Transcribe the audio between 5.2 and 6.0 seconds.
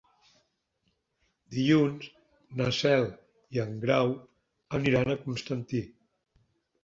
Constantí.